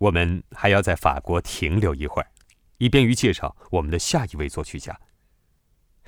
[0.00, 2.30] 我们还要在法国停留一会儿，
[2.78, 4.98] 以便于介绍我们的下一位作曲家。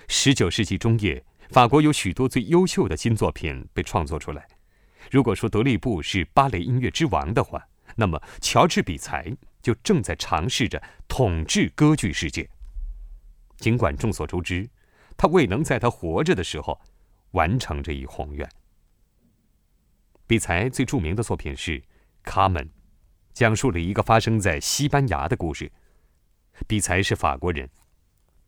[0.08, 4.48] 十九世纪中叶，法国有许多最优秀的新作品被创作出来。
[5.10, 7.62] 如果说德利布是芭蕾音乐之王的话，
[7.94, 9.30] 那么乔治比才
[9.60, 12.48] 就正在尝试着统治歌剧世界。
[13.58, 14.66] 尽管众所周知，
[15.18, 16.80] 他未能在他活着的时候
[17.32, 18.48] 完成这一宏愿。
[20.26, 21.78] 比才最著名的作品是
[22.22, 22.64] 《卡门》，
[23.32, 25.70] 讲述了一个发生在西班牙的故事。
[26.66, 27.68] 比才是法国人。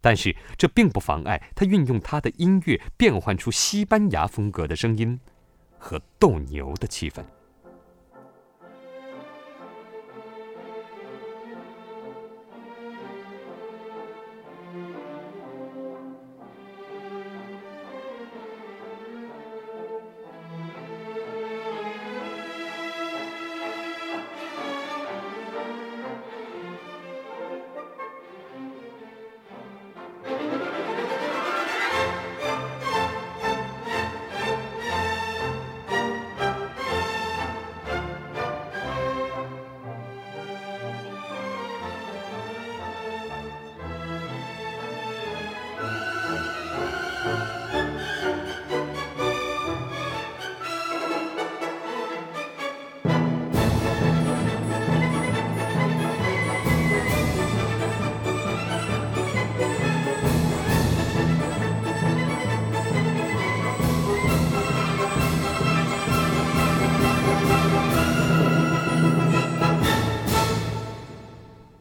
[0.01, 5.19] 但是这并不妨碍他运用他的音乐变换出西班牙风格的声音
[5.78, 7.25] 和斗牛的气氛。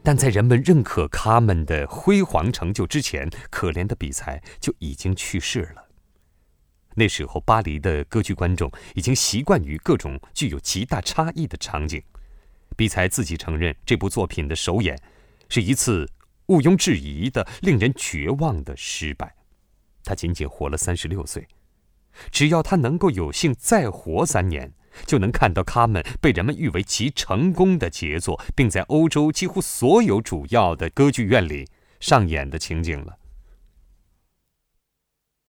[0.04, 5.82] 但在人们认可卡门的辉煌成就之前，可怜的比才就已经去世了。
[6.94, 12.02] 那时候，巴黎的歌剧观众已经习惯于各种具有极大差异的场景。
[12.76, 15.00] 比才自己承认，这部作品的首演
[15.48, 16.06] 是一次
[16.46, 19.34] 毋庸置疑的、令人绝望的失败。
[20.04, 21.48] 他仅仅活了三十六岁，
[22.30, 24.70] 只要他能够有幸再活三年。
[25.06, 31.66] 就能看到他们被人们誉为其成功的杰作，并在欧洲几乎所有主要的歌剧院里
[32.00, 33.16] 上演的情景了。